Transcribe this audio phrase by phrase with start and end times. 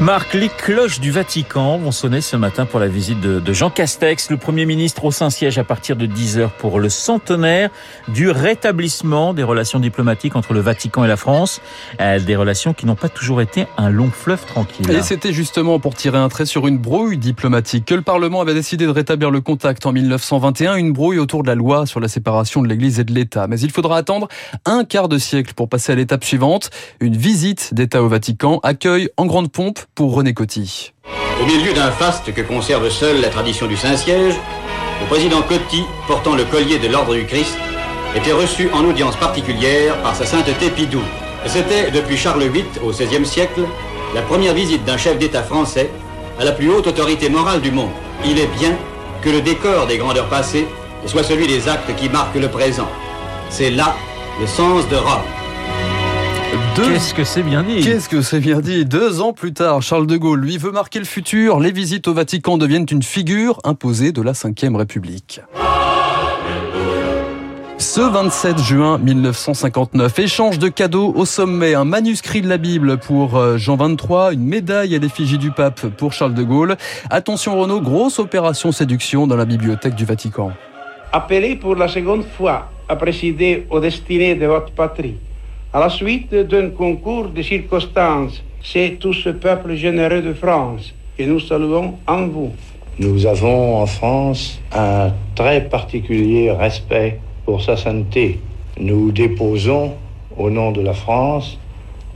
[0.00, 4.30] Marc, les cloches du Vatican vont sonner ce matin pour la visite de, Jean Castex,
[4.30, 7.68] le Premier ministre au Saint-Siège à partir de 10h pour le centenaire
[8.06, 11.60] du rétablissement des relations diplomatiques entre le Vatican et la France,
[12.00, 14.88] euh, des relations qui n'ont pas toujours été un long fleuve tranquille.
[14.88, 18.54] Et c'était justement pour tirer un trait sur une brouille diplomatique que le Parlement avait
[18.54, 22.06] décidé de rétablir le contact en 1921, une brouille autour de la loi sur la
[22.06, 23.48] séparation de l'Église et de l'État.
[23.48, 24.28] Mais il faudra attendre
[24.64, 29.08] un quart de siècle pour passer à l'étape suivante, une visite d'État au Vatican, accueil
[29.16, 30.92] en grande pompe René Coty.
[31.40, 34.34] Au milieu d'un faste que conserve seule la tradition du Saint-Siège,
[35.00, 37.56] le président Coty, portant le collier de l'Ordre du Christ,
[38.14, 41.02] était reçu en audience particulière par sa sainteté Pidou.
[41.46, 43.62] C'était, depuis Charles VIII, au XVIe siècle,
[44.14, 45.90] la première visite d'un chef d'État français
[46.38, 47.90] à la plus haute autorité morale du monde.
[48.24, 48.76] Il est bien
[49.22, 50.66] que le décor des grandeurs passées
[51.06, 52.88] soit celui des actes qui marquent le présent.
[53.50, 53.94] C'est là
[54.40, 55.37] le sens de Rome.
[56.76, 60.06] Qu'est-ce que c'est bien dit Qu'est-ce que c'est bien dit Deux ans plus tard, Charles
[60.06, 61.58] de Gaulle, lui, veut marquer le futur.
[61.60, 65.40] Les visites au Vatican deviennent une figure imposée de la Ve République.
[67.78, 73.36] Ce 27 juin 1959, échange de cadeaux au sommet, un manuscrit de la Bible pour
[73.36, 76.76] euh, Jean XXIII, une médaille à l'effigie du pape pour Charles de Gaulle.
[77.10, 80.52] Attention Renaud, grosse opération séduction dans la bibliothèque du Vatican.
[81.12, 85.16] Appelé pour la seconde fois à présider aux destinées de votre patrie,
[85.78, 91.22] à la suite d'un concours de circonstances, c'est tout ce peuple généreux de France que
[91.22, 92.50] nous saluons en vous.
[92.98, 98.40] Nous avons en France un très particulier respect pour sa sainteté.
[98.80, 99.94] Nous déposons,
[100.36, 101.56] au nom de la France,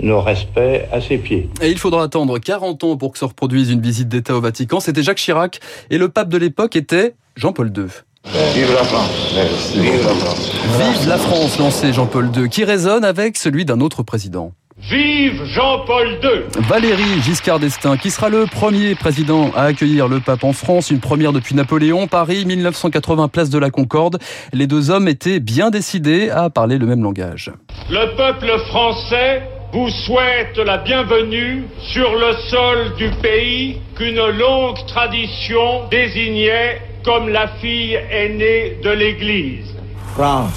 [0.02, 1.48] nos respects à ses pieds.
[1.62, 4.80] Et il faudra attendre 40 ans pour que se reproduise une visite d'État au Vatican.
[4.80, 7.84] C'était Jacques Chirac et le pape de l'époque était Jean-Paul II.
[8.24, 9.34] Vive la France.
[9.74, 10.52] Vive la France.
[10.78, 14.52] Vive la France, lancé Jean-Paul II, qui résonne avec celui d'un autre président.
[14.78, 20.44] Vive Jean-Paul II Valérie Giscard d'Estaing, qui sera le premier président à accueillir le pape
[20.44, 24.18] en France, une première depuis Napoléon, Paris 1980, place de la Concorde.
[24.52, 27.50] Les deux hommes étaient bien décidés à parler le même langage.
[27.90, 29.42] Le peuple français
[29.72, 37.48] vous souhaite la bienvenue sur le sol du pays qu'une longue tradition désignait comme la
[37.60, 39.74] fille aînée de l'Église.
[40.14, 40.52] France,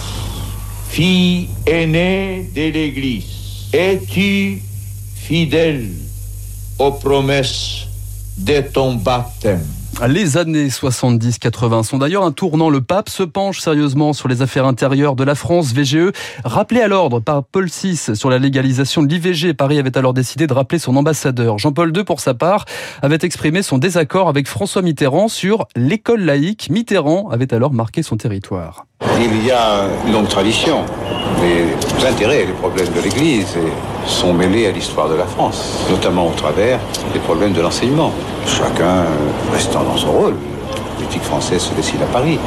[0.89, 4.61] fille aînée de l'Église, es-tu
[5.15, 5.89] fidèle
[6.77, 7.87] aux promesses
[8.37, 9.65] de ton baptême?
[10.07, 12.69] Les années 70-80 sont d'ailleurs un tournant.
[12.69, 15.73] Le pape se penche sérieusement sur les affaires intérieures de la France.
[15.73, 16.11] VGE,
[16.43, 20.47] rappelé à l'ordre par Paul VI sur la légalisation de l'IVG, Paris avait alors décidé
[20.47, 21.57] de rappeler son ambassadeur.
[21.57, 22.65] Jean-Paul II, pour sa part,
[23.01, 26.69] avait exprimé son désaccord avec François Mitterrand sur l'école laïque.
[26.69, 28.85] Mitterrand avait alors marqué son territoire.
[29.19, 30.83] Il y a une longue tradition.
[31.45, 33.55] Les intérêts et les problèmes de l'Église
[34.07, 36.79] sont mêlés à l'histoire de la France, notamment au travers
[37.13, 38.11] des problèmes de l'enseignement.
[38.47, 39.05] Chacun
[39.53, 40.33] restant dans son rôle.
[40.97, 42.39] La politique française se décide à Paris.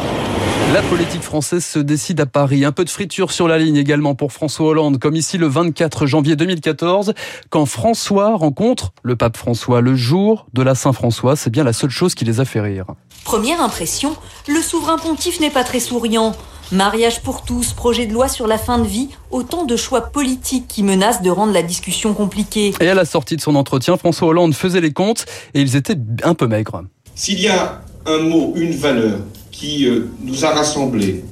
[0.74, 2.64] La politique française se décide à Paris.
[2.64, 6.06] Un peu de friture sur la ligne également pour François Hollande, comme ici le 24
[6.06, 7.14] janvier 2014,
[7.50, 11.36] quand François rencontre le pape François le jour de la Saint-François.
[11.36, 12.86] C'est bien la seule chose qui les a fait rire.
[13.24, 14.16] Première impression,
[14.48, 16.34] le souverain pontife n'est pas très souriant.
[16.70, 20.68] Mariage pour tous, projet de loi sur la fin de vie, autant de choix politiques
[20.68, 22.74] qui menacent de rendre la discussion compliquée.
[22.80, 25.24] Et à la sortie de son entretien, François Hollande faisait les comptes
[25.54, 26.82] et ils étaient un peu maigres.
[27.14, 29.20] S'il y a un mot, une valeur
[29.50, 31.24] qui euh, nous a rassemblés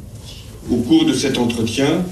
[0.71, 2.03] au cours de cet entretien,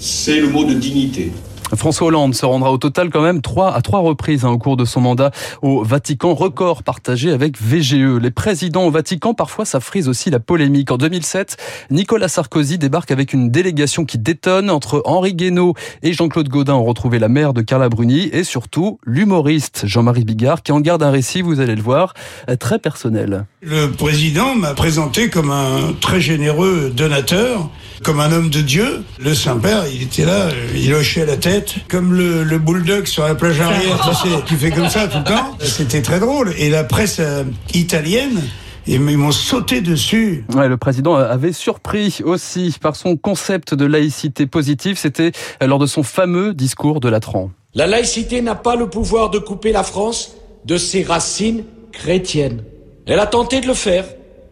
[0.00, 1.32] c'est le mot de dignité.
[1.76, 4.76] François Hollande se rendra au total quand même trois à trois reprises hein, au cours
[4.76, 5.30] de son mandat
[5.62, 8.20] au Vatican, record partagé avec VGE.
[8.20, 10.90] Les présidents au Vatican, parfois, ça frise aussi la polémique.
[10.90, 11.56] En 2007,
[11.90, 14.70] Nicolas Sarkozy débarque avec une délégation qui détonne.
[14.70, 18.98] Entre Henri Guénaud et Jean-Claude Gaudin ont retrouvé la mère de Carla Bruni et surtout
[19.04, 22.14] l'humoriste Jean-Marie Bigard qui en garde un récit, vous allez le voir,
[22.58, 23.46] très personnel.
[23.62, 27.70] Le président m'a présenté comme un très généreux donateur,
[28.02, 29.04] comme un homme de Dieu.
[29.18, 33.60] Le Saint-Père, il était là, il hochait la tête comme le, bulldog sur la plage
[33.60, 35.56] arrière, tu sais, qui fait comme ça tout le temps.
[35.60, 36.52] C'était très drôle.
[36.58, 37.44] Et la presse euh,
[37.74, 38.40] italienne,
[38.86, 40.44] ils m'ont sauté dessus.
[40.54, 44.98] Ouais, le président avait surpris aussi par son concept de laïcité positive.
[44.98, 47.50] C'était lors de son fameux discours de Latran.
[47.74, 50.32] La laïcité n'a pas le pouvoir de couper la France
[50.64, 52.62] de ses racines chrétiennes.
[53.06, 54.04] Elle a tenté de le faire.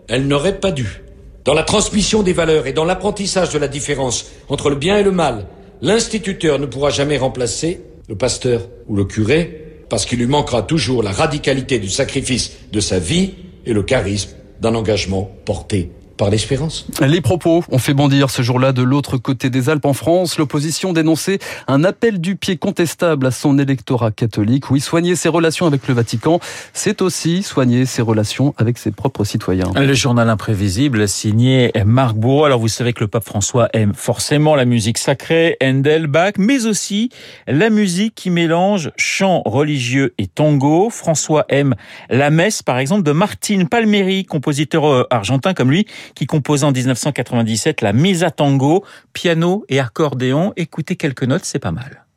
[0.09, 1.03] Elle n'aurait pas dû.
[1.49, 5.03] Dans la transmission des valeurs et dans l'apprentissage de la différence entre le bien et
[5.03, 5.47] le mal,
[5.81, 11.03] L'instituteur ne pourra jamais remplacer le pasteur ou le curé parce qu'il lui manquera toujours
[11.03, 13.33] la radicalité du sacrifice de sa vie
[13.65, 16.87] et le charisme d'un engagement porté par l'espérance.
[17.01, 20.37] Les propos ont fait bondir ce jour-là de l'autre côté des Alpes en France.
[20.37, 24.71] L'opposition dénonçait un appel du pied contestable à son électorat catholique.
[24.71, 26.41] Oui, soigner ses relations avec le Vatican,
[26.75, 29.71] c'est aussi soigner ses relations avec ses propres citoyens.
[29.75, 32.45] Le journal imprévisible signé Marc Bourreau.
[32.45, 36.67] Alors vous savez que le pape François aime forcément la musique sacrée, Handel, Bach, mais
[36.67, 37.11] aussi
[37.47, 40.91] la musique qui mélange chant religieux et tango.
[40.91, 41.77] François aime
[42.11, 46.73] la messe, par exemple, de Martine Palmieri, compositeur euh, argentin comme lui, qui composa en
[46.73, 50.53] 1997 la Misa Tango, piano et accordéon.
[50.57, 52.08] Écoutez quelques notes, c'est pas mal.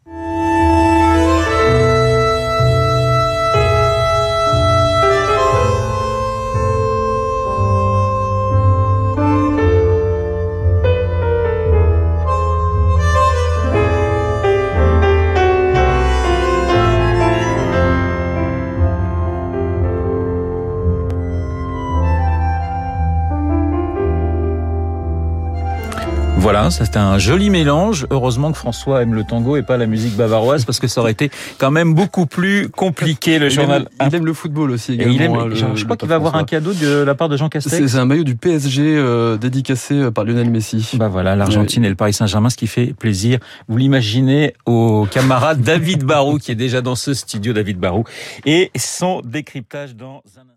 [26.71, 28.07] Voilà, c'était un joli mélange.
[28.11, 31.11] Heureusement que François aime le tango et pas la musique bavaroise parce que ça aurait
[31.11, 33.89] été quand même beaucoup plus compliqué le il journal.
[33.99, 35.13] Aime, il aime le football aussi également.
[35.13, 37.13] Et il aime, hein, le, je, je crois qu'il va avoir un cadeau de la
[37.13, 37.91] part de Jean Castex.
[37.91, 40.91] C'est un maillot du PSG euh, dédicacé par Lionel Messi.
[40.93, 43.39] Bah voilà, l'Argentine et le Paris Saint-Germain, ce qui fait plaisir.
[43.67, 48.05] Vous l'imaginez au camarade David Barou qui est déjà dans ce studio, David Barou,
[48.45, 50.51] et son décryptage dans un